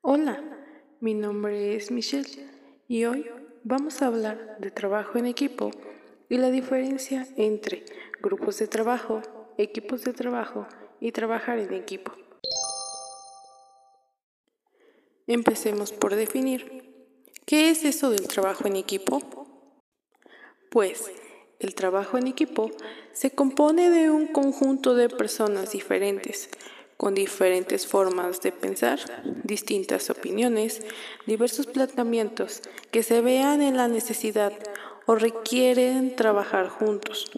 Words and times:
Hola, 0.00 0.42
mi 1.00 1.12
nombre 1.12 1.76
es 1.76 1.90
Michelle 1.90 2.48
y 2.88 3.04
hoy 3.04 3.26
vamos 3.64 4.00
a 4.00 4.06
hablar 4.06 4.56
de 4.60 4.70
trabajo 4.70 5.18
en 5.18 5.26
equipo 5.26 5.70
y 6.30 6.38
la 6.38 6.50
diferencia 6.50 7.26
entre 7.36 7.84
grupos 8.22 8.58
de 8.58 8.68
trabajo, 8.68 9.20
equipos 9.58 10.04
de 10.04 10.14
trabajo 10.14 10.66
y 11.00 11.12
trabajar 11.12 11.58
en 11.58 11.74
equipo. 11.74 12.12
Empecemos 15.26 15.92
por 15.92 16.14
definir, 16.14 17.12
¿qué 17.44 17.68
es 17.68 17.84
eso 17.84 18.10
del 18.10 18.26
trabajo 18.26 18.66
en 18.66 18.76
equipo? 18.76 19.39
Pues, 20.70 21.10
el 21.58 21.74
trabajo 21.74 22.16
en 22.16 22.28
equipo 22.28 22.70
se 23.12 23.32
compone 23.32 23.90
de 23.90 24.08
un 24.08 24.28
conjunto 24.28 24.94
de 24.94 25.08
personas 25.08 25.72
diferentes, 25.72 26.48
con 26.96 27.16
diferentes 27.16 27.88
formas 27.88 28.40
de 28.40 28.52
pensar, 28.52 29.00
distintas 29.42 30.10
opiniones, 30.10 30.82
diversos 31.26 31.66
planteamientos 31.66 32.62
que 32.92 33.02
se 33.02 33.20
vean 33.20 33.62
en 33.62 33.76
la 33.76 33.88
necesidad 33.88 34.52
o 35.06 35.16
requieren 35.16 36.14
trabajar 36.14 36.68
juntos. 36.68 37.28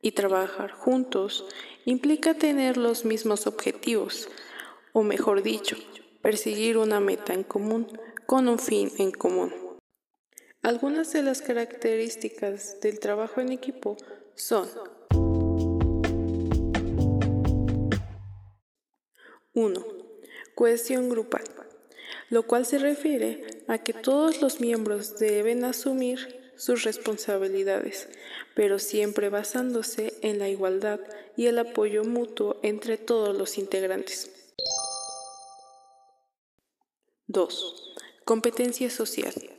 Y 0.00 0.12
trabajar 0.12 0.72
juntos 0.72 1.44
implica 1.84 2.32
tener 2.32 2.78
los 2.78 3.04
mismos 3.04 3.46
objetivos, 3.46 4.30
o 4.94 5.02
mejor 5.02 5.42
dicho, 5.42 5.76
perseguir 6.22 6.78
una 6.78 7.00
meta 7.00 7.34
en 7.34 7.42
común 7.42 7.86
con 8.24 8.48
un 8.48 8.58
fin 8.58 8.90
en 8.96 9.10
común. 9.10 9.67
Algunas 10.62 11.12
de 11.12 11.22
las 11.22 11.40
características 11.40 12.80
del 12.80 12.98
trabajo 12.98 13.40
en 13.40 13.52
equipo 13.52 13.96
son 14.34 14.68
1. 19.54 19.86
Cohesión 20.56 21.08
grupal, 21.08 21.44
lo 22.30 22.42
cual 22.46 22.66
se 22.66 22.78
refiere 22.78 23.64
a 23.68 23.78
que 23.78 23.92
todos 23.92 24.42
los 24.42 24.60
miembros 24.60 25.18
deben 25.18 25.64
asumir 25.64 26.52
sus 26.56 26.82
responsabilidades, 26.82 28.08
pero 28.56 28.80
siempre 28.80 29.28
basándose 29.28 30.14
en 30.22 30.40
la 30.40 30.48
igualdad 30.48 30.98
y 31.36 31.46
el 31.46 31.60
apoyo 31.60 32.02
mutuo 32.02 32.58
entre 32.62 32.98
todos 32.98 33.36
los 33.36 33.58
integrantes. 33.58 34.30
2. 37.28 37.94
Competencia 38.24 38.90
social. 38.90 39.57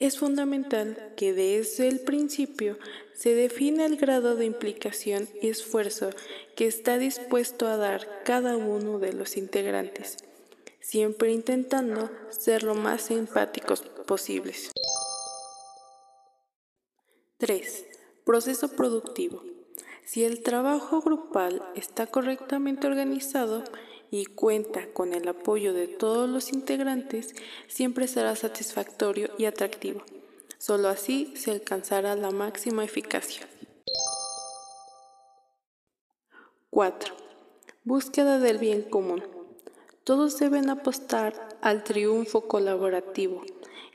Es 0.00 0.18
fundamental 0.18 1.12
que 1.14 1.34
desde 1.34 1.86
el 1.86 2.00
principio 2.00 2.78
se 3.12 3.34
defina 3.34 3.84
el 3.84 3.98
grado 3.98 4.34
de 4.34 4.46
implicación 4.46 5.28
y 5.42 5.48
esfuerzo 5.48 6.08
que 6.56 6.66
está 6.66 6.96
dispuesto 6.96 7.66
a 7.66 7.76
dar 7.76 8.22
cada 8.24 8.56
uno 8.56 8.98
de 8.98 9.12
los 9.12 9.36
integrantes, 9.36 10.16
siempre 10.80 11.32
intentando 11.32 12.10
ser 12.30 12.62
lo 12.62 12.74
más 12.74 13.10
empáticos 13.10 13.82
posibles. 14.06 14.70
3. 17.36 17.84
Proceso 18.24 18.68
productivo. 18.68 19.59
Si 20.10 20.24
el 20.24 20.42
trabajo 20.42 21.00
grupal 21.02 21.62
está 21.76 22.08
correctamente 22.08 22.88
organizado, 22.88 23.62
y 24.10 24.26
cuenta 24.26 24.92
con 24.92 25.12
el 25.12 25.28
apoyo 25.28 25.72
de 25.72 25.86
todos 25.86 26.28
los 26.28 26.52
integrantes, 26.52 27.32
siempre 27.68 28.08
será 28.08 28.34
satisfactorio 28.34 29.30
y 29.38 29.44
atractivo. 29.44 30.02
Solo 30.58 30.88
así 30.88 31.32
se 31.36 31.52
alcanzará 31.52 32.16
la 32.16 32.32
máxima 32.32 32.82
eficacia. 32.82 33.46
4. 36.70 37.14
Búsqueda 37.84 38.40
del 38.40 38.58
bien 38.58 38.82
común. 38.82 39.22
Todos 40.02 40.40
deben 40.40 40.70
apostar 40.70 41.56
al 41.60 41.84
triunfo 41.84 42.48
colaborativo 42.48 43.44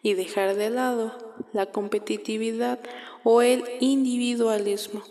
y 0.01 0.13
dejar 0.13 0.55
de 0.55 0.69
lado 0.69 1.35
la 1.51 1.73
competitividad 1.73 2.79
o 3.25 3.41
el 3.41 3.65
individualismo. 3.81 5.03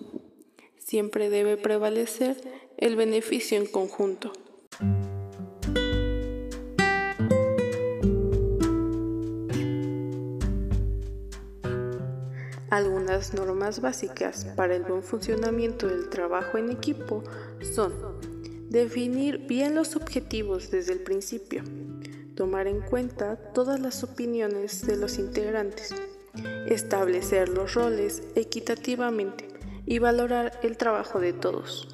Siempre 0.84 1.30
debe 1.30 1.56
prevalecer 1.56 2.36
el 2.76 2.94
beneficio 2.94 3.56
en 3.56 3.64
conjunto. 3.64 4.30
Algunas 12.68 13.32
normas 13.32 13.80
básicas 13.80 14.44
para 14.56 14.76
el 14.76 14.82
buen 14.82 15.02
funcionamiento 15.02 15.88
del 15.88 16.10
trabajo 16.10 16.58
en 16.58 16.70
equipo 16.70 17.24
son 17.74 17.94
definir 18.68 19.38
bien 19.38 19.74
los 19.74 19.96
objetivos 19.96 20.70
desde 20.70 20.92
el 20.92 21.00
principio, 21.00 21.62
tomar 22.34 22.66
en 22.66 22.82
cuenta 22.82 23.36
todas 23.54 23.80
las 23.80 24.04
opiniones 24.04 24.86
de 24.86 24.98
los 24.98 25.18
integrantes, 25.18 25.94
establecer 26.66 27.48
los 27.48 27.72
roles 27.72 28.22
equitativamente 28.34 29.53
y 29.86 29.98
valorar 29.98 30.58
el 30.62 30.76
trabajo 30.76 31.20
de 31.20 31.32
todos. 31.32 31.88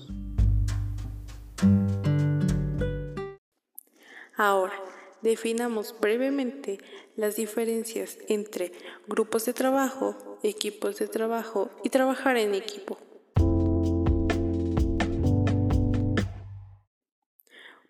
Ahora, 4.36 4.74
definamos 5.22 5.94
brevemente 6.00 6.78
las 7.14 7.36
diferencias 7.36 8.16
entre 8.28 8.72
grupos 9.06 9.44
de 9.44 9.52
trabajo, 9.52 10.38
equipos 10.42 10.98
de 10.98 11.08
trabajo 11.08 11.70
y 11.84 11.90
trabajar 11.90 12.38
en 12.38 12.54
equipo. 12.54 12.98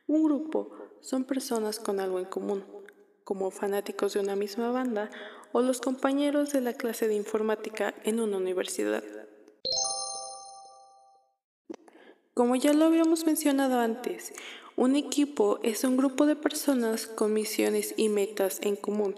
Un 0.06 0.24
grupo 0.24 0.72
son 1.00 1.24
personas 1.24 1.78
con 1.78 2.00
algo 2.00 2.18
en 2.18 2.24
común, 2.24 2.64
como 3.22 3.52
fanáticos 3.52 4.14
de 4.14 4.20
una 4.20 4.34
misma 4.34 4.72
banda 4.72 5.08
o 5.52 5.62
los 5.62 5.80
compañeros 5.80 6.52
de 6.52 6.62
la 6.62 6.72
clase 6.72 7.06
de 7.06 7.14
informática 7.14 7.94
en 8.02 8.18
una 8.18 8.38
universidad. 8.38 9.04
Como 12.34 12.56
ya 12.56 12.72
lo 12.72 12.84
habíamos 12.84 13.26
mencionado 13.26 13.80
antes, 13.80 14.32
un 14.76 14.96
equipo 14.96 15.58
es 15.62 15.84
un 15.84 15.96
grupo 15.96 16.26
de 16.26 16.36
personas 16.36 17.06
con 17.06 17.32
misiones 17.32 17.92
y 17.96 18.08
metas 18.08 18.60
en 18.62 18.76
común 18.76 19.16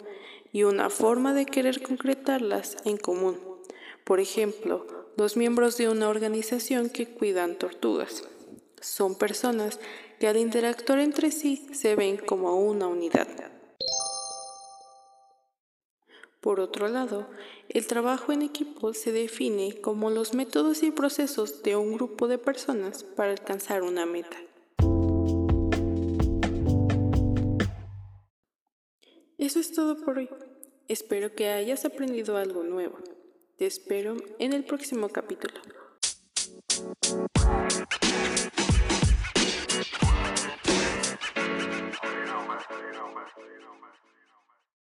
y 0.53 0.65
una 0.65 0.91
forma 0.91 1.35
de 1.35 1.47
querer 1.47 1.83
concretarlas 1.83 2.77
en 2.85 2.97
común. 2.97 3.39
Por 4.05 4.19
ejemplo, 4.19 4.87
los 5.17 5.37
miembros 5.37 5.77
de 5.77 5.89
una 5.89 6.09
organización 6.09 6.91
que 6.91 7.07
cuidan 7.07 7.59
tortugas. 7.59 8.25
Son 8.81 9.15
personas 9.15 9.79
que 10.19 10.27
al 10.27 10.37
interactuar 10.37 10.99
entre 10.99 11.31
sí 11.31 11.69
se 11.73 11.95
ven 11.95 12.17
como 12.17 12.57
una 12.57 12.89
unidad. 12.89 13.29
Por 16.43 16.59
otro 16.59 16.89
lado, 16.89 17.29
el 17.69 17.87
trabajo 17.87 18.33
en 18.33 18.43
equipo 18.43 18.95
se 18.95 19.13
define 19.13 19.81
como 19.81 20.11
los 20.11 20.35
métodos 20.35 20.83
y 20.83 20.91
procesos 20.91 21.63
de 21.63 21.77
un 21.77 21.95
grupo 21.95 22.27
de 22.27 22.37
personas 22.37 23.05
para 23.05 23.31
alcanzar 23.31 23.85
una 23.85 24.07
meta. 24.07 24.37
Eso 29.39 29.61
es 29.61 29.73
todo 29.73 29.97
por 30.05 30.19
hoy. 30.19 30.29
Espero 30.89 31.33
que 31.37 31.49
hayas 31.49 31.85
aprendido 31.85 32.37
algo 32.37 32.65
nuevo. 32.65 32.99
Te 33.57 33.67
espero 33.67 34.17
en 34.41 34.53
el 34.53 34.65
próximo 34.65 35.11
capítulo. 35.11 35.55